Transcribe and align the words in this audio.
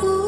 Khu 0.00 0.23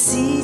Xì 0.00 0.42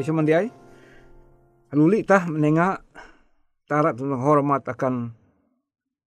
Hari 0.00 0.08
semandiai, 0.16 0.48
haluli 1.76 2.00
tah 2.08 2.24
menengah 2.24 2.80
tarat 3.68 4.00
tentang 4.00 4.24
hormat 4.24 4.64
akan 4.64 5.12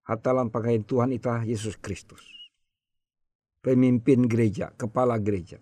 hatalan 0.09 0.49
pakaian 0.49 0.81
Tuhan 0.81 1.12
ita 1.12 1.44
Yesus 1.44 1.77
Kristus. 1.77 2.25
Pemimpin 3.61 4.25
gereja, 4.25 4.73
kepala 4.81 5.21
gereja. 5.21 5.61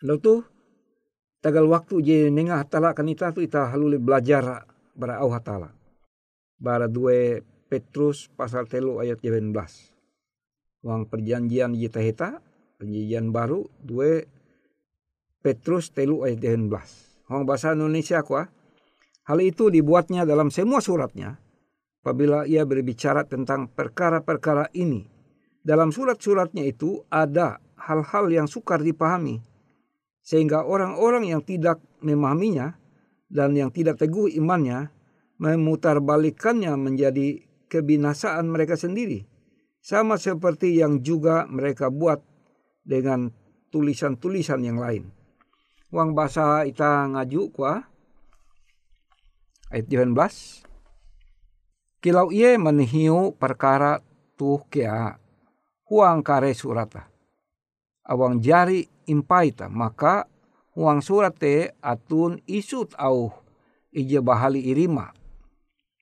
Lalu 0.00 0.16
tuh 0.24 0.40
tagal 1.44 1.68
waktu 1.68 2.00
je 2.00 2.18
nengah 2.32 2.64
hatala 2.64 2.96
kan 2.96 3.04
ita 3.04 3.36
tu 3.36 3.44
ita 3.44 3.68
haluli 3.68 4.00
belajar 4.00 4.64
bara 4.96 5.20
au 5.20 5.28
hatala. 5.28 5.76
Bara 6.56 6.88
dua 6.88 7.36
Petrus 7.68 8.32
pasal 8.32 8.64
telu 8.64 8.96
ayat 8.96 9.20
18. 9.20 9.52
Wang 10.88 11.04
perjanjian 11.04 11.76
jita 11.76 12.00
heta 12.00 12.40
penjijian 12.80 13.28
baru 13.28 13.68
dua 13.84 14.24
Petrus 15.44 15.92
telu 15.92 16.24
ayat 16.24 16.40
19. 16.40 17.11
Hong 17.32 17.48
bahasa 17.48 17.72
Indonesia 17.72 18.20
kuah. 18.20 18.52
Hal 19.24 19.38
itu 19.40 19.72
dibuatnya 19.72 20.28
dalam 20.28 20.52
semua 20.52 20.84
suratnya 20.84 21.40
apabila 22.02 22.44
ia 22.44 22.66
berbicara 22.66 23.24
tentang 23.24 23.72
perkara-perkara 23.72 24.68
ini. 24.76 25.08
Dalam 25.62 25.94
surat-suratnya 25.94 26.66
itu 26.66 27.06
ada 27.06 27.62
hal-hal 27.78 28.26
yang 28.28 28.50
sukar 28.50 28.82
dipahami 28.82 29.40
sehingga 30.22 30.66
orang-orang 30.66 31.30
yang 31.30 31.42
tidak 31.42 31.82
memahaminya 32.02 32.78
dan 33.30 33.54
yang 33.54 33.70
tidak 33.70 33.98
teguh 33.98 34.30
imannya 34.30 34.90
memutarbalikannya 35.38 36.74
menjadi 36.78 37.42
kebinasaan 37.70 38.50
mereka 38.50 38.76
sendiri. 38.78 39.26
Sama 39.82 40.14
seperti 40.14 40.78
yang 40.78 41.02
juga 41.02 41.46
mereka 41.50 41.90
buat 41.90 42.22
dengan 42.86 43.34
tulisan-tulisan 43.74 44.62
yang 44.62 44.78
lain. 44.78 45.21
Wang 45.92 46.16
bahasa 46.16 46.64
ita 46.64 47.04
ngaju 47.04 47.52
kuah 47.52 47.84
ayat 49.68 49.84
19 49.92 50.16
Kilau 52.00 52.32
ia 52.32 52.56
menhiu 52.56 53.36
perkara 53.36 54.00
tuh 54.40 54.64
kia 54.72 55.20
huang 55.92 56.24
kare 56.24 56.56
surata. 56.56 57.12
Awang 58.08 58.40
jari 58.40 58.88
impaita 59.04 59.68
maka 59.68 60.24
huang 60.72 61.04
surat 61.04 61.36
te 61.36 61.76
atun 61.84 62.40
isut 62.48 62.96
au 62.96 63.28
ije 63.92 64.24
bahali 64.24 64.64
irima. 64.64 65.12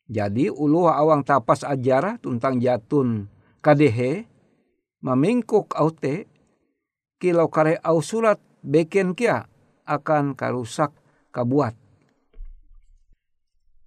Jadi 0.06 0.54
ulu 0.54 0.87
awang 0.87 1.26
tapas 1.26 1.66
ajarah 1.66 2.14
tentang 2.22 2.62
jatun 2.62 3.26
kadehe 3.58 4.31
memingkuk 5.02 5.75
aute 5.75 6.31
kilau 7.19 7.50
kare 7.50 7.82
au 7.82 7.98
surat 7.98 8.38
beken 8.62 9.19
kia 9.19 9.50
akan 9.90 10.38
karusak 10.38 10.94
kabuat. 11.34 11.75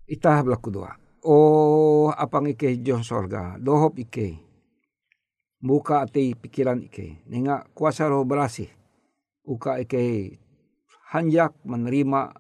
Itah 0.03 0.43
berlaku 0.43 0.67
doa. 0.67 0.99
Oh 1.23 2.11
apang 2.11 2.51
ike 2.51 2.83
john 2.83 3.07
sorga 3.07 3.55
dohop 3.55 3.95
ike. 3.95 4.43
Buka 5.63 6.03
ati 6.03 6.35
pikiran 6.35 6.83
ike. 6.83 7.23
Nenga 7.31 7.71
kuasa 7.71 8.11
roh 8.11 8.27
berasih. 8.27 8.67
Uka 9.47 9.79
ike 9.79 10.35
hanjak 11.15 11.55
menerima 11.63 12.35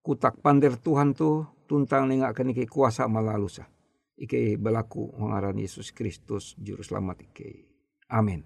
kutak 0.00 0.40
pandir 0.40 0.80
Tuhan 0.80 1.12
tu 1.12 1.44
tuntang 1.68 2.08
nenga 2.08 2.32
kan 2.32 2.48
ike 2.48 2.64
kuasa 2.64 3.04
malalusa 3.04 3.68
ike 4.16 4.56
berlaku 4.56 5.12
mengaran 5.20 5.60
Yesus 5.60 5.92
Kristus 5.92 6.56
juru 6.56 6.80
selamat 6.80 7.28
ike. 7.28 7.68
Amin. 8.08 8.40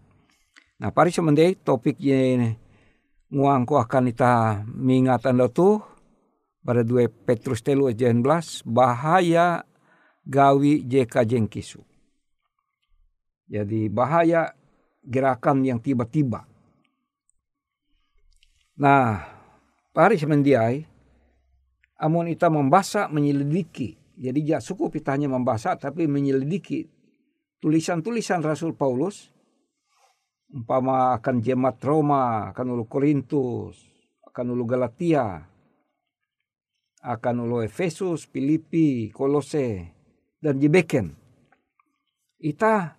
Nah, 0.81 0.91
pari 0.91 1.15
semendai 1.15 1.55
topiknya 1.55 2.17
ini 2.17 2.51
nguang 3.31 3.63
ko 3.67 3.79
akan 3.79 4.11
kita 4.11 4.67
mingatan 4.67 5.39
tu 5.51 5.79
pada 6.61 6.85
dua 6.85 7.09
Petrus 7.09 7.65
telu 7.65 7.89
ajen 7.89 8.21
belas 8.21 8.61
bahaya 8.67 9.65
gawi 10.27 10.85
jeka 10.85 11.25
jengkisu. 11.25 11.81
Jadi 13.51 13.91
bahaya 13.91 14.55
gerakan 15.03 15.67
yang 15.67 15.83
tiba-tiba. 15.83 16.47
Nah, 18.79 19.27
pari 19.91 20.17
semendiai 20.21 20.87
amun 22.01 22.31
kita 22.31 22.49
membaca 22.49 23.11
menyelidiki 23.13 24.01
jadi 24.21 24.41
ya 24.41 24.59
cukup 24.61 24.93
kita 24.97 25.17
hanya 25.17 25.33
membaca 25.33 25.77
tapi 25.81 26.05
menyelidiki 26.05 26.89
tulisan-tulisan 27.65 28.45
Rasul 28.45 28.77
Paulus 28.77 29.33
umpama 30.51 31.15
akan 31.19 31.43
jemaat 31.43 31.79
Roma, 31.83 32.51
akan 32.51 32.75
ulu 32.75 32.85
Korintus, 32.91 33.79
akan 34.27 34.55
ulu 34.55 34.65
Galatia, 34.67 35.47
akan 37.01 37.35
ulu 37.47 37.63
Efesus, 37.63 38.27
Filipi, 38.27 39.15
Kolose, 39.15 39.95
dan 40.43 40.59
Jebeken. 40.59 41.15
Ita 42.41 42.97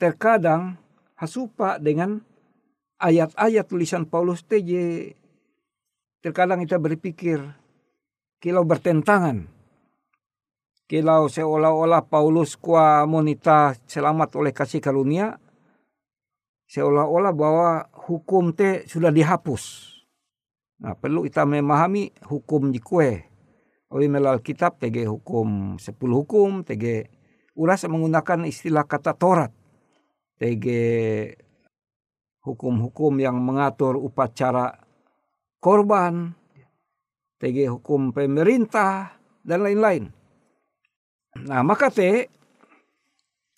terkadang 0.00 0.80
hasupa 1.14 1.78
dengan 1.78 2.18
ayat-ayat 2.98 3.64
tulisan 3.70 4.08
Paulus 4.08 4.42
TJ. 4.42 4.72
Terkadang 6.24 6.64
kita 6.64 6.80
berpikir 6.80 7.36
kilau 8.40 8.64
bertentangan 8.64 9.54
Kilau 10.84 11.32
seolah-olah 11.32 12.04
Paulus 12.04 12.60
kuah 12.60 13.08
monita 13.08 13.72
selamat 13.88 14.36
oleh 14.36 14.52
kasih 14.52 14.84
karunia. 14.84 15.40
Seolah-olah 16.64 17.32
bahwa 17.36 17.70
hukum 18.08 18.56
te 18.56 18.88
sudah 18.88 19.12
dihapus. 19.12 19.94
Nah, 20.80 20.96
perlu 20.98 21.24
kita 21.24 21.44
memahami 21.44 22.12
hukum 22.28 22.72
di 22.72 22.80
kue. 22.80 23.24
Oleh 23.94 24.08
melal 24.10 24.42
kitab 24.42 24.80
TG 24.82 25.06
hukum 25.06 25.78
sepuluh 25.78 26.24
hukum, 26.24 26.66
TG 26.66 27.06
uras 27.54 27.86
menggunakan 27.86 28.48
istilah 28.48 28.84
kata 28.84 29.14
Torat. 29.14 29.52
TG 30.34 30.66
hukum-hukum 32.42 33.22
yang 33.22 33.38
mengatur 33.38 33.96
upacara 33.96 34.76
korban, 35.62 36.34
TG 37.38 37.70
hukum 37.70 38.10
pemerintah, 38.10 39.14
dan 39.46 39.62
lain-lain. 39.62 40.10
Nah 41.44 41.62
maka 41.62 41.88
te 41.88 42.28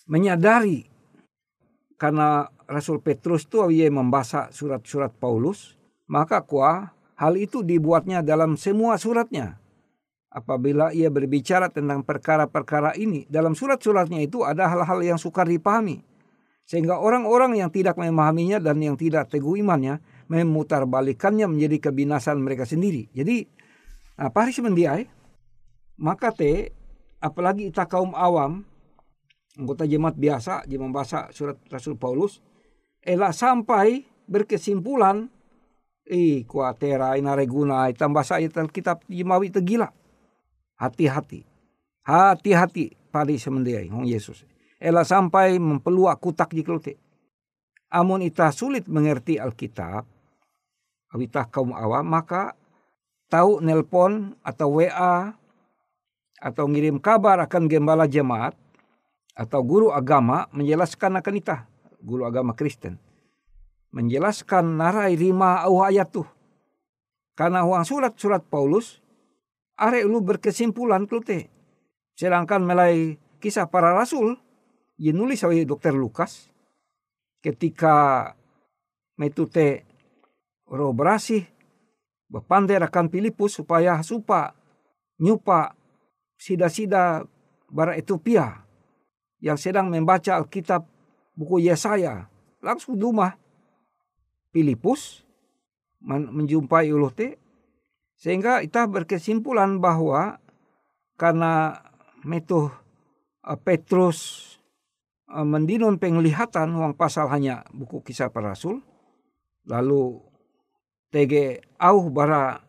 menyadari 0.07 0.87
karena 1.99 2.47
Rasul 2.67 2.99
Petrus 2.99 3.47
itu 3.47 3.63
ia 3.71 3.87
membaca 3.87 4.51
surat-surat 4.51 5.15
Paulus, 5.15 5.79
maka 6.11 6.43
kuah 6.43 6.91
hal 7.15 7.33
itu 7.39 7.63
dibuatnya 7.63 8.19
dalam 8.19 8.59
semua 8.59 8.99
suratnya. 8.99 9.57
Apabila 10.27 10.91
ia 10.91 11.07
berbicara 11.07 11.71
tentang 11.71 12.03
perkara-perkara 12.03 12.93
ini, 12.99 13.23
dalam 13.31 13.55
surat-suratnya 13.55 14.21
itu 14.21 14.43
ada 14.43 14.67
hal-hal 14.67 14.99
yang 15.01 15.17
sukar 15.17 15.47
dipahami. 15.47 16.03
Sehingga 16.67 16.99
orang-orang 16.99 17.55
yang 17.55 17.71
tidak 17.71 17.95
memahaminya 17.95 18.59
dan 18.59 18.83
yang 18.83 18.99
tidak 18.99 19.31
teguh 19.31 19.55
imannya 19.63 20.03
memutarbalikannya 20.27 21.47
menjadi 21.47 21.89
kebinasan 21.89 22.43
mereka 22.43 22.67
sendiri. 22.67 23.07
Jadi, 23.15 23.47
nah, 24.19 24.27
Paris 24.27 24.59
mendiai, 24.59 25.07
maka 25.95 26.35
te 26.35 26.75
apalagi 27.23 27.71
kita 27.71 27.87
kaum 27.87 28.11
awam, 28.11 28.67
anggota 29.55 29.87
jemaat 29.87 30.19
biasa, 30.19 30.67
jemaat 30.67 30.85
membaca 30.91 31.19
surat 31.31 31.57
Rasul 31.71 31.95
Paulus, 31.95 32.43
elak 33.07 33.31
sampai 33.31 34.03
berkesimpulan, 34.27 35.31
ih 36.03 36.43
kuatera 36.43 37.15
ina 37.15 37.31
reguna, 37.39 37.87
tambah 37.95 38.27
saya 38.27 38.51
kitab 38.67 38.99
jemawi 39.07 39.47
itu 39.47 39.63
gila. 39.63 39.95
Hati-hati, 40.75 41.47
hati-hati 42.03 42.93
pada 43.09 43.31
semendiai, 43.31 43.87
Hong 43.87 44.05
Yesus. 44.05 44.43
Elak 44.77 45.07
sampai 45.07 45.57
mempeluak 45.57 46.21
kutak 46.21 46.53
di 46.53 46.61
kelote. 46.61 46.99
Amun 47.87 48.21
ita 48.21 48.51
sulit 48.51 48.85
mengerti 48.85 49.39
Alkitab, 49.39 50.03
awitah 51.15 51.47
kaum 51.47 51.71
awam, 51.71 52.03
maka 52.03 52.53
tahu 53.31 53.63
nelpon 53.63 54.35
atau 54.43 54.77
WA 54.77 55.33
atau 56.37 56.65
ngirim 56.69 57.01
kabar 57.01 57.41
akan 57.41 57.65
gembala 57.65 58.05
jemaat 58.05 58.53
atau 59.33 59.63
guru 59.63 59.89
agama 59.89 60.45
menjelaskan 60.53 61.17
akan 61.23 61.33
kita, 61.41 61.65
guru 62.01 62.25
agama 62.25 62.53
Kristen. 62.57 62.99
Menjelaskan 63.93 64.77
narai 64.77 65.15
rima 65.15 65.63
au 65.63 65.81
tuh. 66.09 66.27
Karena 67.37 67.63
uang 67.63 67.85
surat-surat 67.85 68.41
Paulus, 68.49 68.99
are 69.77 70.01
lu 70.03 70.25
berkesimpulan 70.25 71.05
klute. 71.05 71.53
Sedangkan 72.17 72.65
melai 72.65 73.21
kisah 73.37 73.69
para 73.69 73.93
rasul, 73.93 74.41
nulis 74.97 75.45
oleh 75.45 75.61
dokter 75.69 75.93
Lukas, 75.93 76.49
ketika 77.45 78.33
metute 79.21 79.85
berasih, 80.65 81.45
berpandai 82.27 82.81
akan 82.81 83.07
Filipus 83.13 83.61
supaya 83.61 84.01
supa 84.01 84.57
nyupa 85.21 85.77
sida-sida 86.41 87.25
bara 87.69 87.93
Ethiopia 87.93 88.65
yang 89.37 89.55
sedang 89.55 89.93
membaca 89.93 90.37
Alkitab 90.37 90.96
buku 91.37 91.61
Yesaya. 91.61 92.25
Langsung 92.59 92.97
rumah. 92.97 93.37
Filipus 94.49 95.21
menjumpai 96.01 96.89
uluh 96.89 97.13
sehingga 98.17 98.65
kita 98.65 98.89
berkesimpulan 98.89 99.77
bahwa 99.77 100.41
karena 101.17 101.81
metu 102.25 102.69
uh, 103.45 103.57
Petrus 103.61 104.57
uh, 105.29 105.45
mendinun 105.45 106.01
penglihatan 106.01 106.73
uang 106.73 106.97
pasal 106.97 107.29
hanya 107.29 107.65
buku 107.73 108.01
kisah 108.01 108.33
para 108.33 108.53
rasul 108.53 108.81
lalu 109.69 110.21
TG 111.13 111.61
au 111.77 112.09
bara 112.09 112.61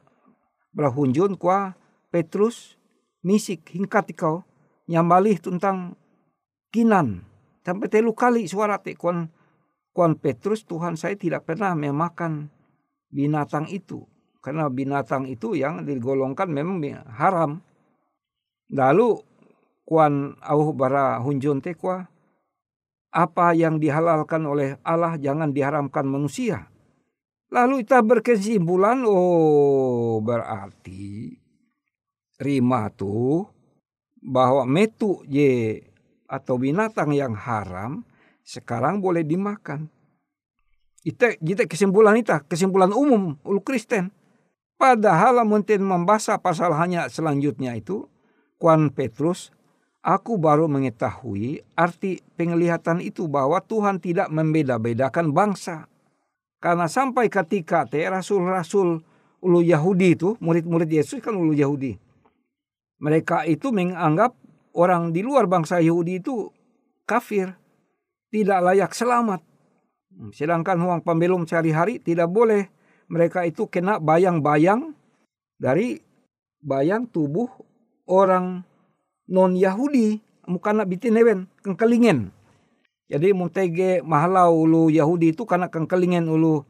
berahunjun 0.76 1.40
kwa 1.40 1.76
Petrus 2.12 2.76
misik 3.24 3.72
hingkat 3.72 4.12
kau 4.16 4.44
nyambalih 4.88 5.36
tentang 5.40 5.96
kinan 6.72 7.27
sampai 7.68 7.92
telu 7.92 8.16
kali 8.16 8.48
suara 8.48 8.80
te 8.80 8.96
Kuan 8.96 9.28
Petrus 10.16 10.64
Tuhan 10.64 10.96
saya 10.96 11.20
tidak 11.20 11.44
pernah 11.44 11.76
memakan 11.76 12.48
binatang 13.12 13.68
itu 13.68 14.08
karena 14.40 14.72
binatang 14.72 15.28
itu 15.28 15.52
yang 15.52 15.84
digolongkan 15.84 16.48
memang 16.48 16.80
haram. 17.12 17.60
Lalu 18.72 19.20
kuan 19.84 20.38
au 20.40 20.72
bara 20.72 21.20
hunjun 21.20 21.60
te 21.60 21.76
kwa 21.76 22.08
apa 23.12 23.52
yang 23.52 23.76
dihalalkan 23.76 24.48
oleh 24.48 24.80
Allah 24.86 25.20
jangan 25.20 25.52
diharamkan 25.52 26.08
manusia. 26.08 26.72
Lalu 27.48 27.80
kita 27.80 28.04
berkesimpulan, 28.04 29.08
oh 29.08 30.20
berarti 30.20 31.32
rima 32.36 32.92
tuh 32.92 33.48
bahwa 34.20 34.68
metu 34.68 35.24
je 35.24 35.80
atau 36.28 36.60
binatang 36.60 37.16
yang 37.16 37.32
haram 37.32 38.04
sekarang 38.44 39.00
boleh 39.00 39.24
dimakan. 39.24 39.88
Itu 41.02 41.34
kita 41.40 41.64
kesimpulan 41.64 42.20
itu, 42.20 42.36
kesimpulan 42.46 42.92
umum 42.92 43.40
ulu 43.42 43.64
Kristen. 43.64 44.12
Padahal 44.78 45.42
mungkin 45.42 45.82
membahas 45.82 46.38
pasal 46.38 46.70
hanya 46.78 47.10
selanjutnya 47.10 47.74
itu, 47.74 48.06
Kuan 48.62 48.94
Petrus, 48.94 49.50
aku 50.04 50.38
baru 50.38 50.70
mengetahui 50.70 51.66
arti 51.74 52.22
penglihatan 52.38 53.02
itu 53.02 53.26
bahwa 53.26 53.58
Tuhan 53.58 53.98
tidak 53.98 54.30
membeda-bedakan 54.30 55.34
bangsa. 55.34 55.90
Karena 56.58 56.86
sampai 56.90 57.30
ketika 57.30 57.86
te 57.86 58.02
rasul-rasul 58.06 59.02
ulu 59.42 59.60
Yahudi 59.62 60.14
itu, 60.14 60.34
murid-murid 60.42 60.90
Yesus 60.90 61.22
kan 61.22 61.34
ulu 61.34 61.54
Yahudi. 61.54 61.98
Mereka 62.98 63.46
itu 63.46 63.70
menganggap 63.70 64.34
orang 64.78 65.10
di 65.10 65.26
luar 65.26 65.50
bangsa 65.50 65.82
Yahudi 65.82 66.22
itu 66.22 66.54
kafir 67.02 67.58
tidak 68.30 68.62
layak 68.62 68.94
selamat. 68.94 69.42
Sedangkan 70.30 70.78
uang 70.78 71.02
pembelum 71.02 71.42
sehari-hari 71.44 71.98
tidak 71.98 72.30
boleh. 72.30 72.70
Mereka 73.10 73.48
itu 73.48 73.66
kena 73.66 73.98
bayang-bayang 73.98 74.94
dari 75.58 75.98
bayang 76.62 77.10
tubuh 77.10 77.50
orang 78.06 78.62
non-Yahudi. 79.26 80.22
Mukana 80.48 80.88
bitinewen, 80.88 81.44
kengkelingen. 81.60 82.32
Jadi 83.08 83.36
muntege 83.36 84.00
mahalau 84.00 84.64
ulu 84.64 84.88
Yahudi 84.88 85.36
itu 85.36 85.44
karena 85.44 85.68
kengkelingen 85.68 86.24
ulu 86.24 86.64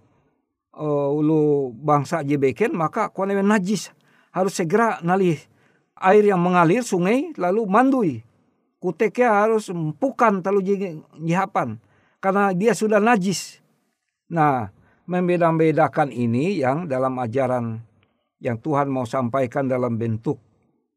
uh, 0.75 1.11
ulu 1.11 1.75
bangsa 1.75 2.23
jebeken 2.23 2.75
maka 2.75 3.11
kuanewen 3.11 3.47
najis 3.47 3.91
harus 4.31 4.55
segera 4.55 5.03
nalih 5.03 5.39
air 6.03 6.25
yang 6.27 6.41
mengalir 6.41 6.83
sungai 6.87 7.35
lalu 7.37 7.63
mandui 7.67 8.13
kuteknya 8.79 9.35
harus 9.45 9.71
empukan 9.71 10.39
terlalu 10.39 10.95
jihapan 11.19 11.79
karena 12.23 12.55
dia 12.55 12.73
sudah 12.75 13.03
najis. 13.03 13.59
Nah, 14.31 14.71
membeda-bedakan 15.07 16.15
ini 16.15 16.63
yang 16.63 16.87
dalam 16.87 17.15
ajaran 17.19 17.83
yang 18.39 18.59
Tuhan 18.59 18.87
mau 18.87 19.07
sampaikan 19.07 19.67
dalam 19.67 19.99
bentuk 19.99 20.39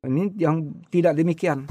ini 0.05 0.33
yang 0.37 0.85
tidak 0.89 1.17
demikian. 1.17 1.65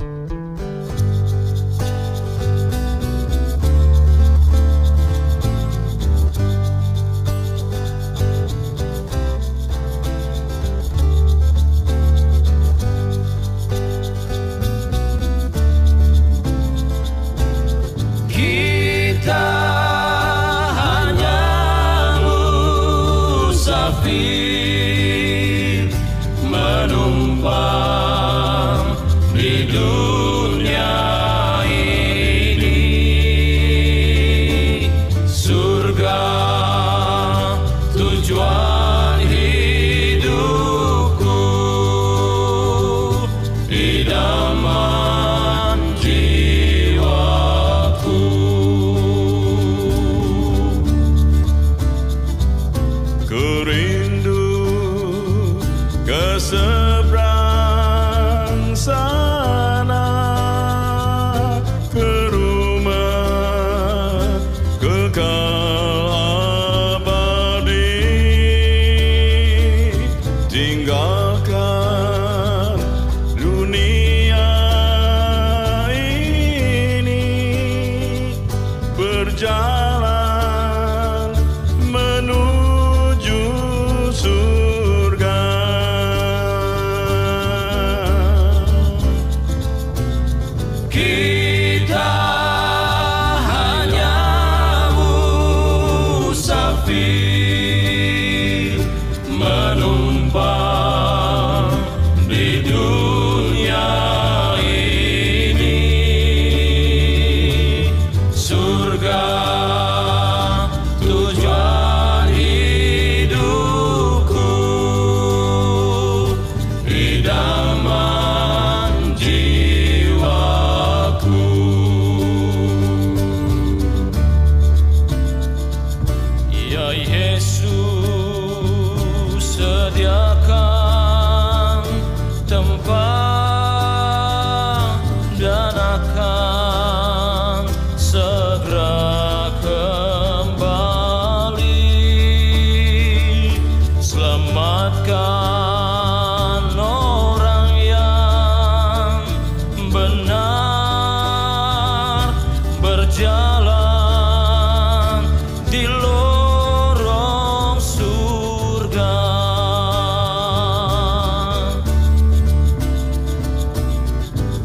keseberang 56.11 57.31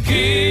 Keep 0.06 0.45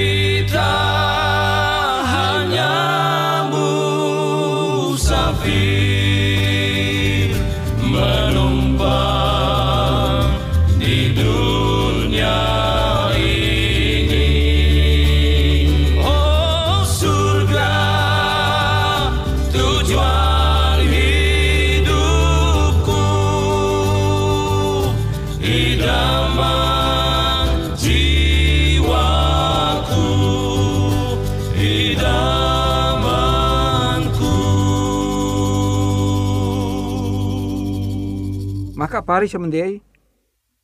Pari 39.04 39.28
semendiai 39.28 39.84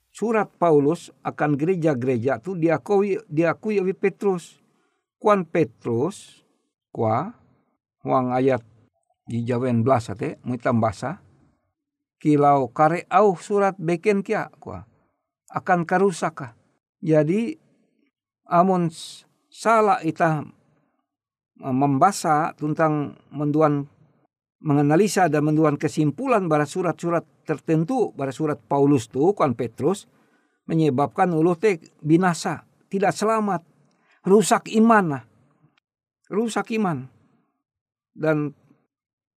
surat 0.08 0.48
Paulus 0.56 1.12
akan 1.20 1.60
gereja-gereja 1.60 2.40
tu 2.40 2.56
diakui 2.56 3.20
diakui 3.28 3.76
oleh 3.76 3.92
Petrus. 3.92 4.56
Kuan 5.20 5.44
Petrus 5.44 6.40
kwa 6.88 7.36
huang 8.00 8.32
ayat 8.32 8.64
di 9.28 9.44
Jawen 9.44 9.84
belas 9.84 10.08
ate 10.08 10.40
muitam 10.40 10.80
basa 10.80 11.20
kilau 12.16 12.72
kare 12.72 13.04
au 13.12 13.36
surat 13.36 13.76
beken 13.76 14.24
kia 14.24 14.48
kwa 14.56 14.88
akan 15.52 15.84
karusaka. 15.84 16.56
Jadi 17.04 17.60
amun 18.48 18.88
salah 19.52 20.00
ita 20.00 20.48
membaca 21.60 22.56
tentang 22.56 23.20
menduan 23.28 23.84
menganalisa 24.60 25.32
dan 25.32 25.48
menduan 25.48 25.80
kesimpulan 25.80 26.44
pada 26.44 26.68
surat-surat 26.68 27.24
tertentu 27.48 28.12
pada 28.12 28.28
surat 28.28 28.60
Paulus 28.60 29.08
tu 29.08 29.32
kan 29.32 29.56
Petrus 29.56 30.04
menyebabkan 30.68 31.32
ulu 31.32 31.56
te 31.56 31.80
binasa 32.04 32.68
tidak 32.92 33.16
selamat 33.16 33.64
rusak 34.28 34.68
iman 34.76 35.16
nah. 35.16 35.24
rusak 36.28 36.76
iman 36.76 37.08
dan 38.12 38.52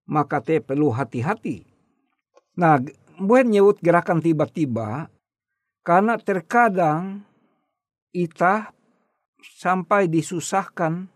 maka 0.03 0.43
te 0.43 0.59
perlu 0.59 0.91
hati-hati 0.91 1.63
nah 2.59 2.83
buat 3.15 3.47
nyebut 3.47 3.79
gerakan 3.79 4.19
tiba-tiba 4.19 5.07
karena 5.87 6.19
terkadang 6.19 7.23
ita 8.11 8.75
sampai 9.39 10.11
disusahkan 10.11 11.07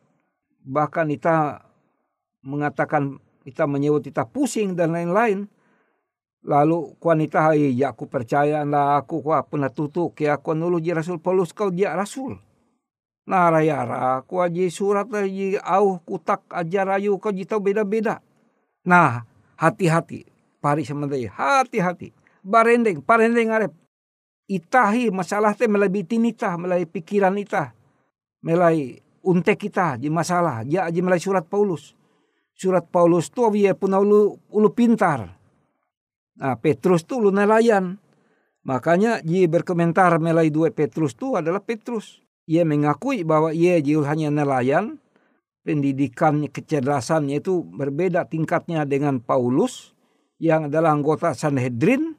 bahkan 0.63 1.11
ita 1.11 1.67
mengatakan 2.43 3.19
kita 3.47 3.63
menyebut 3.63 4.03
kita 4.03 4.27
pusing 4.27 4.75
dan 4.75 4.91
lain-lain. 4.91 5.47
Lalu 6.43 6.99
wanita 6.99 7.47
hai 7.47 7.71
ya 7.71 7.95
aku 7.95 8.11
percaya 8.11 8.67
lah 8.67 8.99
aku 8.99 9.23
ku 9.23 9.31
pernah 9.47 9.71
tutup 9.71 10.19
ya 10.19 10.35
aku 10.35 10.51
nulu 10.51 10.83
ji 10.83 10.91
Rasul 10.91 11.23
Paulus 11.23 11.55
kau 11.55 11.71
dia 11.71 11.95
Rasul. 11.95 12.35
Nah 13.27 13.47
rayara 13.51 14.19
ku 14.27 14.43
aji 14.43 14.67
surat 14.67 15.07
aji 15.07 15.59
au 15.63 15.99
kutak 16.03 16.43
ajar 16.51 16.99
ayu 16.99 17.15
kau 17.19 17.31
tahu 17.31 17.59
beda-beda. 17.71 18.19
Nah 18.87 19.23
hati-hati 19.57 20.27
pari 20.61 20.85
sementai 20.85 21.25
hati-hati 21.25 22.13
barendeng 22.45 23.01
parendeng 23.01 23.51
arep 23.51 23.73
itahi 24.47 25.09
masalah 25.09 25.57
teh 25.57 25.67
melai 25.67 25.91
tinita 26.05 26.55
melai 26.55 26.85
pikiran 26.85 27.35
ita 27.35 27.73
melai 28.45 29.01
untek 29.25 29.67
kita 29.67 29.99
di 29.99 30.07
masalah 30.07 30.63
ya 30.63 30.87
aji 30.87 31.01
melai 31.03 31.19
surat 31.19 31.43
Paulus 31.43 31.96
surat 32.57 32.89
Paulus 32.89 33.29
tu 33.29 33.45
dia 33.53 33.77
pun 33.77 33.93
ulu, 33.93 34.35
ulu 34.49 34.69
pintar. 34.73 35.37
Nah, 36.41 36.57
Petrus 36.57 37.05
tu 37.05 37.21
ulu 37.21 37.29
nelayan. 37.29 38.01
Makanya 38.67 39.23
dia 39.23 39.47
berkomentar 39.47 40.17
melai 40.19 40.51
dua 40.51 40.73
Petrus 40.73 41.15
tu 41.15 41.37
adalah 41.37 41.63
Petrus. 41.63 42.19
Ia 42.49 42.67
mengakui 42.67 43.23
bahwa 43.23 43.55
ia 43.55 43.79
jiul 43.79 44.03
hanya 44.03 44.27
nelayan. 44.33 44.99
Pendidikannya, 45.63 46.47
kecerdasannya 46.47 47.43
itu 47.43 47.59
berbeda 47.59 48.23
tingkatnya 48.27 48.87
dengan 48.87 49.19
Paulus 49.19 49.91
yang 50.39 50.71
adalah 50.71 50.95
anggota 50.95 51.35
Sanhedrin. 51.35 52.15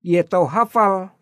Ia 0.00 0.24
tahu 0.24 0.48
hafal 0.48 1.12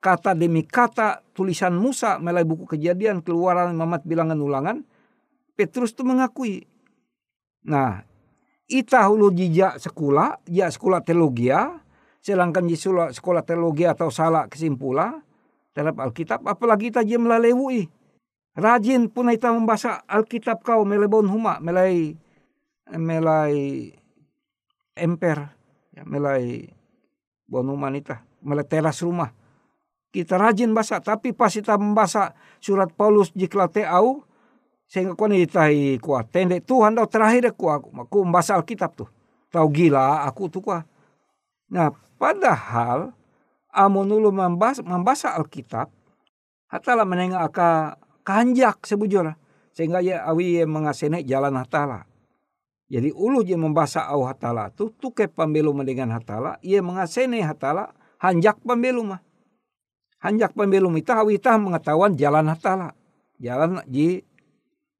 kata 0.00 0.36
demi 0.36 0.60
kata 0.60 1.24
tulisan 1.32 1.72
Musa 1.72 2.20
melalui 2.20 2.52
buku 2.52 2.76
kejadian 2.76 3.24
keluaran 3.24 3.72
Mamat 3.72 4.04
bilangan 4.04 4.36
ulangan. 4.36 4.76
Petrus 5.56 5.96
itu 5.96 6.04
mengakui 6.04 6.68
Nah, 7.66 8.06
ita 8.70 9.02
hulu 9.10 9.34
jijak 9.34 9.82
sekolah, 9.82 10.42
ya 10.46 10.70
sekolah 10.70 11.02
teologi 11.02 11.50
sedangkan 12.26 12.66
di 12.66 12.74
sekolah 12.74 13.46
teologi 13.46 13.86
atau 13.86 14.10
salah 14.10 14.50
kesimpulan 14.50 15.22
terhadap 15.70 16.02
Alkitab, 16.02 16.42
apalagi 16.42 16.90
kita 16.90 17.06
jam 17.06 17.22
melalui. 17.22 17.86
Rajin 18.58 19.06
pun 19.06 19.30
kita 19.30 19.54
membaca 19.54 20.02
Alkitab 20.10 20.66
kau 20.66 20.82
melebon 20.82 21.30
huma, 21.30 21.62
melai 21.62 22.18
melai 22.90 23.94
emper, 24.98 25.54
ya, 25.94 26.02
melai 26.02 26.66
bon 27.46 27.70
huma 27.70 27.94
nita, 27.94 28.26
melai 28.42 28.66
teras 28.66 28.98
rumah. 29.06 29.30
Kita 30.10 30.34
rajin 30.34 30.74
baca, 30.74 30.98
tapi 30.98 31.30
pas 31.30 31.54
kita 31.54 31.78
membaca 31.78 32.34
surat 32.58 32.90
Paulus 32.90 33.30
jikla 33.36 33.70
au, 33.94 34.25
sehingga 34.86 35.18
kau 35.18 35.26
ni 35.26 35.42
tahi 35.50 35.98
kuat 35.98 36.30
tendek 36.30 36.62
Tuhan 36.62 36.94
dah 36.94 37.10
terakhir 37.10 37.50
aku 37.50 37.66
aku 37.66 37.88
aku 37.90 38.16
membaca 38.22 38.54
Alkitab 38.54 38.90
tuh. 38.94 39.10
Tahu 39.50 39.66
gila 39.74 40.22
aku 40.26 40.46
tuh 40.46 40.62
kuah. 40.62 40.86
Nah 41.66 41.90
padahal 42.18 43.10
amun 43.74 44.06
ulu 44.06 44.30
membaca, 44.30 45.34
Alkitab 45.34 45.90
hatalah 46.70 47.02
menengah 47.02 47.42
aka 47.42 47.98
kanjak 48.22 48.82
sebujur 48.86 49.34
sehingga 49.74 49.98
ya 50.00 50.22
awi 50.24 50.62
mengasene 50.64 51.26
jalan 51.26 51.58
hatala. 51.58 52.06
Jadi 52.86 53.10
ulu 53.10 53.42
je 53.42 53.58
membaca 53.58 54.06
au 54.06 54.22
hatala 54.22 54.70
tu 54.70 54.94
tuke 54.94 55.26
pembelu 55.26 55.74
dengan 55.82 56.14
hatala 56.14 56.62
ia 56.62 56.78
mengasene 56.78 57.42
hatala 57.42 57.90
hanjak 58.22 58.62
pembelu 58.62 59.02
mah. 59.02 59.18
Hanjak 60.22 60.54
pembelu 60.54 60.86
mita 60.94 61.18
awi 61.18 61.42
tah 61.42 61.58
mengetahuan 61.58 62.14
jalan 62.14 62.46
hatala. 62.46 62.94
Jalan 63.36 63.82
di 63.84 64.22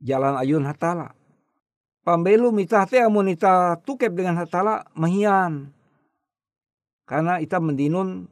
jalan 0.01 0.37
ayun 0.41 0.65
hatala. 0.65 1.13
Pambelu 2.07 2.55
mitah 2.55 2.87
teh 2.87 3.03
amun 3.03 3.33
ita 3.33 3.83
tukep 3.83 4.15
dengan 4.15 4.39
hatala 4.39 4.87
mahian. 4.95 5.75
Karena 7.07 7.43
ita 7.43 7.59
mendinun 7.59 8.31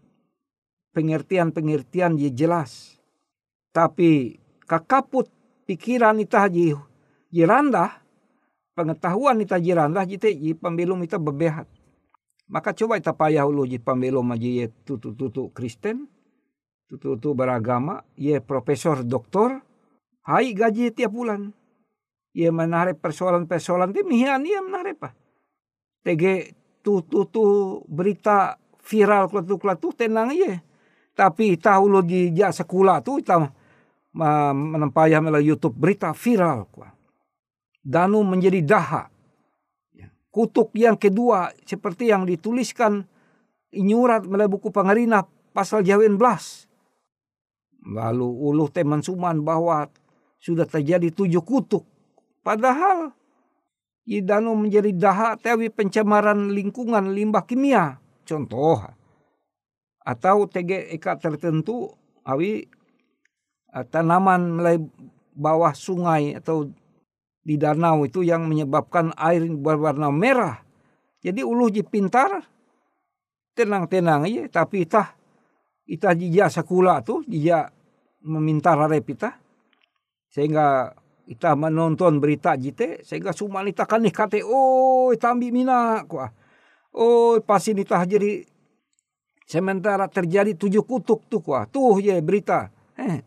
pengertian-pengertian 0.94 2.14
ye 2.14 2.30
jelas. 2.30 2.98
Tapi 3.74 4.38
kakaput 4.62 5.26
pikiran 5.66 6.22
ita 6.22 6.46
ji 6.46 6.70
jirandah, 7.34 7.98
pengetahuan 8.78 9.42
ita 9.42 9.58
jirandah 9.58 10.06
jite 10.06 10.30
ji 10.30 10.54
pambelu 10.54 10.94
ita 11.02 11.18
bebehat. 11.18 11.66
Maka 12.46 12.70
coba 12.76 13.00
ita 13.00 13.10
payah 13.10 13.48
ulu 13.48 13.66
ji 13.66 13.82
pambelu 13.82 14.22
maji 14.22 14.62
ye 14.62 14.66
tutu-tutu 14.86 15.50
Kristen, 15.50 16.06
tutu-tutu 16.86 17.34
beragama, 17.34 18.06
ye 18.14 18.38
profesor 18.38 19.02
doktor, 19.02 19.64
hai 20.24 20.56
gaji 20.56 20.92
tiap 20.92 21.12
bulan 21.12 21.52
ia 22.34 22.50
menarik 22.50 22.98
persoalan-persoalan 22.98 23.94
di 23.94 24.02
mihian 24.02 24.42
ia 24.42 24.58
menarik 24.58 24.98
pa. 24.98 25.14
Tege 26.02 26.52
tu 26.82 27.00
tu 27.06 27.24
tu 27.30 27.42
berita 27.86 28.58
viral 28.82 29.30
kelatu 29.30 29.54
kelatu 29.56 29.88
tenang 29.94 30.34
iya. 30.34 30.58
Tapi 31.14 31.54
tahu 31.54 31.86
lo 31.86 32.02
di 32.02 32.34
jak 32.34 32.50
sekolah 32.50 32.98
tu 33.06 33.22
kita 33.22 33.38
menempayah 34.52 35.22
melalui 35.22 35.54
YouTube 35.54 35.78
berita 35.78 36.10
viral 36.10 36.66
kuah. 36.74 36.90
Danu 37.78 38.26
menjadi 38.26 38.66
daha. 38.66 39.06
Ya. 39.94 40.10
Kutuk 40.34 40.74
yang 40.74 40.98
kedua 40.98 41.54
seperti 41.62 42.10
yang 42.10 42.26
dituliskan 42.26 43.06
inyurat 43.70 44.26
melalui 44.26 44.58
buku 44.58 44.74
pengarina 44.74 45.22
pasal 45.54 45.86
Jawin 45.86 46.18
Belas. 46.18 46.66
Lalu 47.86 48.26
uluh 48.26 48.66
teman 48.74 49.06
suman 49.06 49.38
bahwa 49.46 49.86
sudah 50.44 50.68
terjadi 50.68 51.08
tujuh 51.08 51.40
kutuk 51.40 51.88
Padahal 52.44 53.16
idanu 54.04 54.52
menjadi 54.52 54.92
dahak 54.92 55.40
tewi 55.40 55.72
pencemaran 55.72 56.52
lingkungan 56.52 57.16
limbah 57.16 57.48
kimia. 57.48 57.96
Contoh. 58.28 58.84
Atau 60.04 60.44
tege 60.44 60.92
eka 60.92 61.16
tertentu 61.16 61.88
awi 62.28 62.68
uh, 63.72 63.84
tanaman 63.88 64.60
mulai 64.60 64.76
bawah 65.32 65.72
sungai 65.72 66.36
atau 66.36 66.68
di 67.40 67.56
danau 67.56 68.04
itu 68.04 68.20
yang 68.20 68.44
menyebabkan 68.44 69.16
air 69.16 69.48
berwarna 69.48 70.12
merah. 70.12 70.60
Jadi 71.24 71.40
uluh 71.40 71.72
pintar 71.88 72.44
tenang-tenang 73.56 74.28
ya 74.28 74.44
tapi 74.52 74.84
itah 74.84 75.16
itah 75.88 76.12
jija 76.12 76.52
sakula 76.52 77.00
tuh 77.00 77.24
jija 77.24 77.72
meminta 78.20 78.76
itah 78.76 79.43
sehingga 80.34 80.90
ita 81.30 81.54
menonton 81.54 82.18
berita 82.18 82.58
jite 82.58 83.06
sehingga 83.06 83.30
semua 83.30 83.62
ita 83.62 83.86
kan 83.86 84.02
kate 84.02 84.42
oh 84.42 85.14
tambi 85.14 85.54
mina 85.54 86.02
kuah. 86.10 86.34
Oh 86.90 87.38
pasti 87.38 87.70
ita 87.70 88.02
jadi 88.02 88.42
sementara 89.46 90.10
terjadi 90.10 90.58
tujuh 90.58 90.82
kutuk 90.82 91.30
tuh 91.30 91.38
kuah. 91.38 91.70
Tuh 91.70 92.02
ye 92.02 92.18
berita. 92.18 92.74
Eh. 92.98 93.22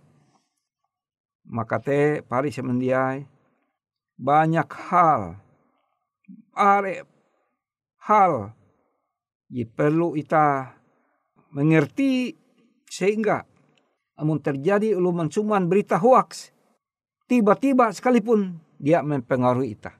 Maka 1.47 1.79
te 1.79 2.19
pari 2.27 2.51
semendiai 2.51 3.23
banyak 4.19 4.67
hal 4.91 5.39
are 6.59 7.07
hal 8.03 8.51
ye 9.47 9.63
perlu 9.63 10.19
ita 10.19 10.75
mengerti 11.55 12.35
sehingga 12.83 13.47
amun 14.19 14.43
terjadi 14.43 14.91
uluman 14.91 15.31
cuman 15.31 15.71
berita 15.71 15.95
hoax 15.95 16.56
tiba-tiba 17.27 17.91
sekalipun 17.91 18.57
dia 18.79 19.03
mempengaruhi 19.03 19.75
kita. 19.75 19.93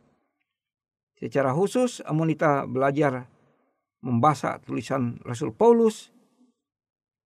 Secara 1.18 1.52
khusus, 1.52 2.00
amun 2.06 2.32
kita 2.32 2.64
belajar 2.70 3.26
membaca 4.02 4.62
tulisan 4.62 5.18
Rasul 5.26 5.52
Paulus, 5.52 6.14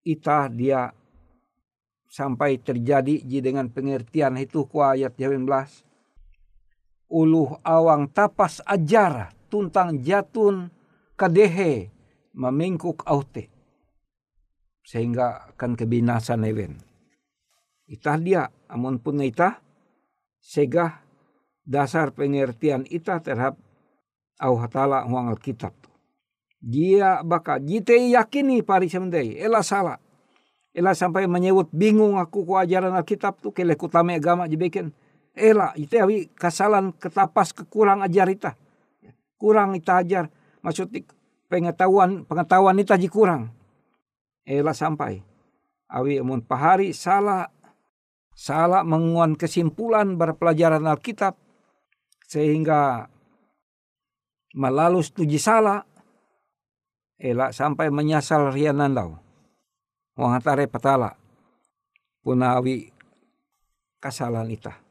itah 0.01 0.47
dia 0.49 0.89
sampai 2.11 2.59
terjadi 2.59 3.23
dengan 3.23 3.71
pengertian 3.71 4.35
itu 4.35 4.67
ku 4.67 4.83
ayat 4.83 5.15
18 5.15 5.47
uluh 7.11 7.59
awang 7.63 8.07
tapas 8.07 8.63
ajar 8.63 9.35
tuntang 9.51 9.99
jatun 9.99 10.71
kadehe 11.19 11.91
memingkuk 12.31 13.03
aute 13.03 13.51
sehingga 14.83 15.51
akan 15.55 15.75
kebinasan 15.75 16.47
even. 16.47 16.79
Itah 17.87 18.19
dia 18.19 18.47
amun 18.71 18.99
pun 18.99 19.19
itah 19.19 19.59
segah 20.41 20.99
dasar 21.63 22.11
pengertian 22.11 22.83
itah 22.89 23.21
terhadap 23.21 23.55
au 24.41 24.57
hatala 24.57 25.05
huang 25.05 25.29
alkitab 25.29 25.71
dia 26.61 27.25
baka 27.25 27.57
jite 27.57 27.97
yakini 27.97 28.61
pari 28.61 28.85
semendai 28.85 29.33
ela 29.33 29.65
salah. 29.65 29.97
Ela 30.71 30.95
sampai 30.95 31.27
menyebut 31.27 31.67
bingung 31.73 32.15
aku 32.15 32.47
ku 32.47 32.53
ajaran 32.55 32.95
alkitab 32.95 33.41
tu 33.43 33.51
kele 33.51 33.75
kutame 33.75 34.15
agama 34.15 34.47
jebeken 34.47 34.93
ela 35.35 35.75
itu 35.75 35.99
awi 35.99 36.31
kasalan 36.31 36.95
ketapas 36.95 37.51
kekurang 37.51 38.05
ajar 38.05 38.29
ita. 38.31 38.51
Kurang 39.35 39.75
ita 39.75 39.99
ajar 39.99 40.29
maksud 40.63 40.93
pengetahuan 41.49 42.23
pengetahuan 42.23 42.77
ita 42.79 42.95
ji 42.95 43.09
kurang. 43.11 43.51
Ela 44.47 44.71
sampai 44.71 45.19
awi 45.91 46.21
amun 46.21 46.39
pahari 46.45 46.93
salah 46.95 47.49
salah 48.35 48.81
menguan 48.81 49.37
kesimpulan 49.37 50.15
berpelajaran 50.15 50.85
Alkitab 50.87 51.37
sehingga 52.25 53.11
melalus 54.55 55.11
tuji 55.11 55.39
salah 55.39 55.83
ela 57.21 57.53
sampai 57.53 57.93
menyasal 57.93 58.51
rianan 58.51 58.91
lau 58.95 59.11
wang 60.17 60.31
hatare 60.35 60.65
patala 60.65 61.15
punawi 62.23 62.89
kasalan 64.01 64.49
ita 64.51 64.81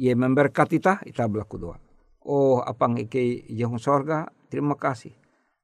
ia 0.00 0.16
memberkati 0.16 0.80
ita, 0.80 1.04
ita 1.04 1.28
berlaku 1.28 1.60
doa. 1.60 1.76
Oh, 2.24 2.64
apang 2.64 2.96
ike 2.96 3.44
jauh 3.52 3.76
sorga, 3.76 4.32
terima 4.48 4.72
kasih. 4.72 5.12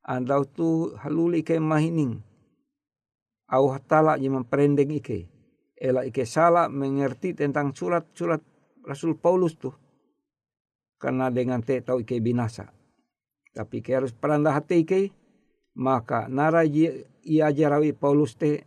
Andau 0.04 0.44
tu 0.44 0.92
haluli 1.00 1.40
ike 1.40 1.56
mahining. 1.56 2.20
Au 3.48 3.72
hatala 3.72 4.20
yang 4.20 4.36
memperendeng 4.36 4.92
ike. 4.92 5.32
Ela 5.76 6.08
ike 6.08 6.24
salah 6.24 6.72
mengerti 6.72 7.36
tentang 7.36 7.76
surat-surat 7.76 8.40
Rasul 8.80 9.20
Paulus 9.20 9.60
tu. 9.60 9.68
Karena 10.96 11.28
dengan 11.28 11.60
te 11.60 11.84
tahu 11.84 12.00
ike 12.00 12.16
binasa. 12.24 12.72
Tapi 13.52 13.84
ike 13.84 13.92
harus 13.92 14.16
perandah 14.16 14.56
hati 14.56 14.88
ike. 14.88 15.12
Maka 15.76 16.24
nara 16.32 16.64
ia 16.64 17.04
ajarawi 17.52 17.92
Paulus 17.92 18.32
te 18.40 18.64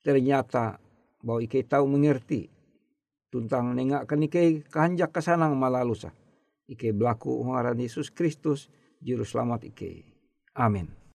ternyata 0.00 0.80
bahwa 1.20 1.44
ike 1.44 1.68
tahu 1.68 1.84
mengerti 1.84 2.48
tuntang 3.28 3.76
nengak 3.76 4.08
kan 4.08 4.24
ike 4.24 4.64
kehanjak 4.72 5.12
kesanang 5.12 5.52
malalusa. 5.60 6.16
Ike 6.64 6.96
belaku 6.96 7.32
ngaran 7.44 7.76
Yesus 7.76 8.08
Kristus 8.08 8.72
juru 9.04 9.28
selamat 9.28 9.68
ike. 9.68 10.08
Amin. 10.56 11.07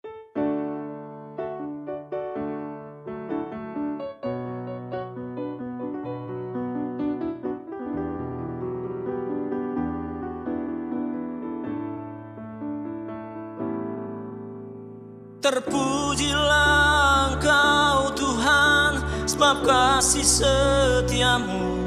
Terpujilah 15.53 17.37
engkau 17.37 18.09
Tuhan 18.17 19.05
sebab 19.29 19.61
kasih 19.61 20.25
setiamu 20.25 21.77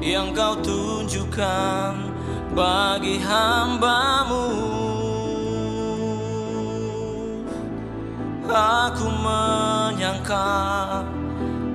yang 0.00 0.32
kau 0.32 0.56
tunjukkan 0.64 1.92
bagi 2.56 3.20
hambamu. 3.20 4.48
Aku 8.48 9.04
menyangka 9.04 10.48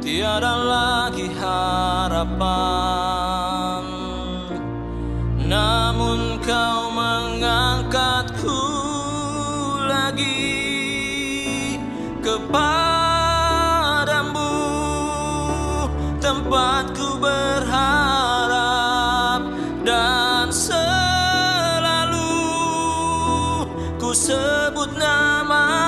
tiada 0.01 0.65
lagi 0.65 1.29
harapan. 1.37 2.41
Namun 5.45 5.80
kepadamu 12.51 14.43
Tempatku 16.19 17.15
berharap 17.23 18.59
dan 19.87 20.51
selalu 20.51 22.27
ku 23.95 24.11
sebut 24.11 24.91
namamu 24.99 25.80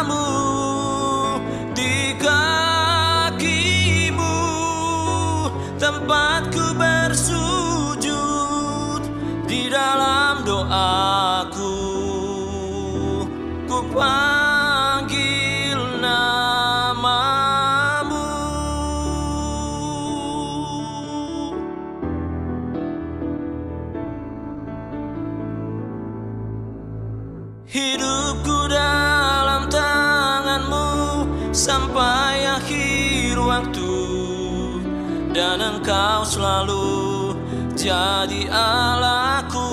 jadi 37.94 38.50
Allahku 38.50 39.70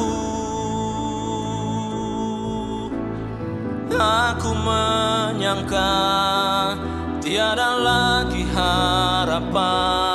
Aku 4.01 4.51
menyangka 4.57 5.93
tiada 7.21 7.77
lagi 7.81 8.45
harapan 8.53 10.10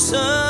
ku 0.00 0.49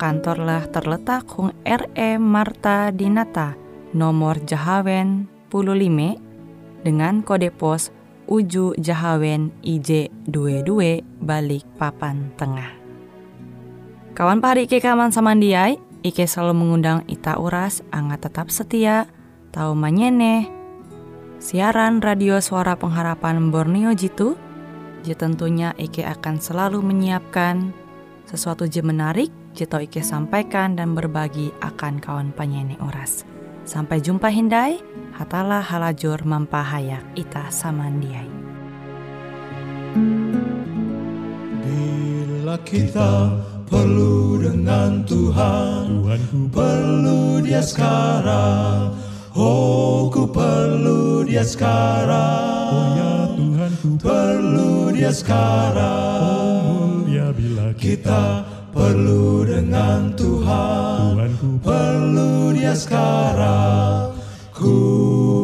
kantorlah 0.00 0.64
terletak 0.72 1.28
Hung 1.36 1.52
RE 1.60 2.16
Marta 2.16 2.88
Dinata, 2.88 3.52
nomor 3.92 4.40
Jahawen 4.48 5.28
15 5.52 6.16
dengan 6.80 7.20
kode 7.20 7.52
pos 7.52 7.92
Uju 8.24 8.80
Jahawen 8.80 9.52
IJ 9.60 10.08
22 10.24 11.04
balik 11.20 11.68
papan 11.76 12.32
tengah. 12.40 12.72
Kawan 14.16 14.40
pahari 14.40 14.64
Ike 14.64 14.80
kaman 14.80 15.12
samandiai, 15.12 15.76
Ike 16.00 16.24
selalu 16.24 16.56
mengundang 16.64 17.04
Ita 17.04 17.36
Uras, 17.36 17.84
angga 17.92 18.16
tetap 18.16 18.48
setia, 18.48 19.04
tahu 19.52 19.76
manyene, 19.76 20.48
siaran 21.36 22.00
radio 22.00 22.40
suara 22.40 22.72
pengharapan 22.72 23.52
Borneo 23.52 23.92
Jitu, 23.92 24.40
tentunya 25.04 25.76
Ike 25.76 26.08
akan 26.08 26.40
selalu 26.40 26.80
menyiapkan 26.80 27.74
sesuatu 28.30 28.70
je 28.70 28.80
menarik, 28.80 29.39
Jito 29.50 29.82
Ike 29.82 30.00
sampaikan 30.00 30.78
dan 30.78 30.94
berbagi 30.94 31.50
akan 31.58 31.98
kawan 31.98 32.30
penyanyi 32.30 32.78
oras. 32.80 33.26
Sampai 33.66 33.98
jumpa 33.98 34.30
Hindai, 34.30 34.78
hatalah 35.14 35.60
halajur 35.60 36.22
mampahayak 36.24 37.02
ita 37.18 37.50
samandiai. 37.50 38.30
Bila 41.60 42.56
kita 42.66 43.36
perlu 43.66 44.42
dengan 44.42 45.06
Tuhan, 45.06 46.02
perlu 46.50 47.42
dia 47.42 47.62
sekarang. 47.62 48.96
Oh, 49.38 50.10
ku 50.10 50.26
perlu 50.26 51.22
dia 51.22 51.46
sekarang. 51.46 52.70
Oh 52.70 52.86
ya 52.98 53.14
Tuhan, 53.38 53.70
ku 53.78 53.90
perlu 53.98 54.90
dia 54.90 55.14
sekarang. 55.14 56.18
Oh, 56.58 57.02
mulia 57.06 57.30
bila 57.30 57.70
kita 57.78 58.49
perlu 58.80 59.44
dengan 59.44 60.16
Tuhan, 60.16 61.12
Tuhan 61.12 61.32
ku 61.36 61.48
perlu 61.60 62.56
dia 62.56 62.72
sekarang. 62.72 64.16
Ku 64.56 64.76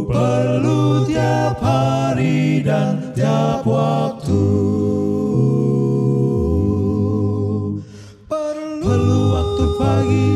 perlu 0.09 1.05
tiap 1.05 1.61
hari 1.61 2.65
dan 2.65 3.13
tiap 3.13 3.61
waktu. 3.69 4.45
Perlu 8.81 9.21
waktu 9.37 9.65
pagi, 9.77 10.29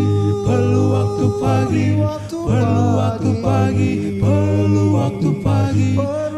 perlu 0.45 0.83
waktu 0.93 1.27
pagi, 1.41 1.89
perlu 2.29 2.85
waktu 3.01 3.31
pagi, 3.41 3.93
perlu 4.21 4.85
waktu 4.93 5.29
pagi, 5.41 5.93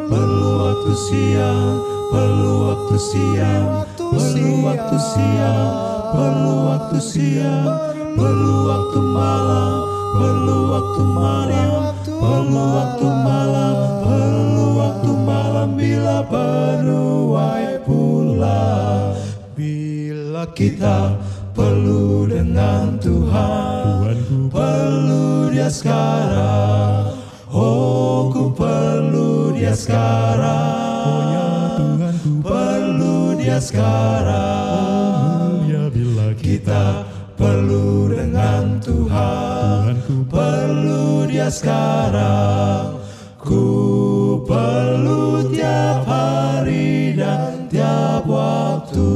perlu 0.06 0.48
waktu 0.62 0.92
siang, 0.94 1.74
perlu 2.14 2.52
waktu 2.70 2.96
siang, 2.98 3.64
perlu 3.98 4.50
waktu 4.66 4.96
siang, 4.98 5.91
perlu 6.12 6.54
waktu 6.68 6.98
siang, 7.00 7.72
perlu 8.12 8.56
waktu 8.68 9.00
malam, 9.00 9.72
perlu 10.12 10.58
waktu 10.76 11.02
malam, 11.08 11.70
perlu 12.04 12.62
waktu 12.76 13.06
malam, 13.08 13.74
perlu 14.04 14.66
waktu 14.76 15.10
malam 15.24 15.68
bila 15.74 16.20
penuai 16.28 17.80
pulang. 17.88 19.16
Bila 19.56 20.44
kita 20.52 21.16
perlu 21.56 22.28
dengan 22.28 23.00
Tuhan, 23.00 24.20
perlu 24.52 25.48
dia 25.48 25.72
sekarang. 25.72 27.16
Oh, 27.52 28.32
ku 28.32 28.52
perlu 28.52 29.52
dia 29.56 29.76
sekarang. 29.76 31.08
Oh 31.08 31.22
ya 31.28 31.48
Tuhan, 31.76 32.14
ku 32.20 32.32
perlu 32.40 33.36
dia 33.36 33.60
sekarang. 33.60 34.61
Sekarang. 41.52 42.96
Ku 43.36 44.40
perlu 44.48 45.52
tiap 45.52 46.08
hari 46.08 47.12
dan 47.12 47.68
tiap 47.68 48.24
waktu. 48.24 49.12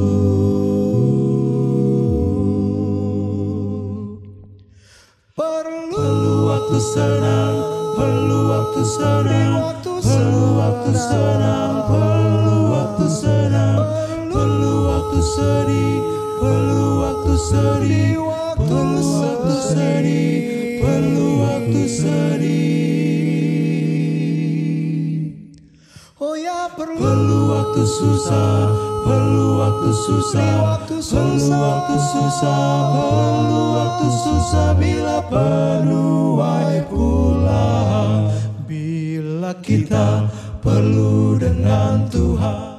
Perlu 5.33 6.35
waktu 6.53 6.79
senang, 6.92 7.57
perlu 7.96 8.38
waktu 8.53 8.83
senang, 8.85 9.81
perlu 10.05 10.44
waktu 10.61 10.92
senang, 10.92 11.72
perlu 11.88 12.57
waktu 12.77 13.07
senang, 13.09 13.81
perlu 14.29 14.72
waktu 14.92 15.18
sedih, 15.25 15.99
perlu 16.37 16.85
waktu 17.01 17.35
sedih, 17.40 18.20
perlu 18.61 19.05
waktu 19.25 19.53
sedih, 19.72 20.65
perlu 20.87 21.42
waktu 21.42 21.83
sedih. 21.90 22.46
Oh 26.22 26.38
ya 26.38 26.70
perlu, 26.79 26.94
perlu 27.03 27.51
waktu 27.51 27.83
susah, 27.83 28.70
perlu 29.03 29.59
waktu 29.59 29.90
susah, 29.90 30.87
perlu 30.87 31.51
waktu 31.51 31.99
susah, 31.99 32.70
perlu 32.94 33.62
waktu 33.75 34.07
susah 34.14 34.79
bila 34.79 35.18
penuai 35.27 36.87
pulang. 36.87 38.31
Bila 38.70 39.59
kita 39.59 40.31
perlu 40.62 41.35
dengan 41.35 42.07
Tuhan. 42.07 42.75